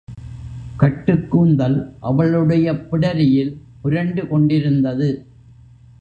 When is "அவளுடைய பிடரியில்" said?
1.99-3.53